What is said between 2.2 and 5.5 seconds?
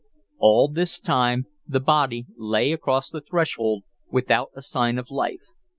lay across the threshold without a sign of life.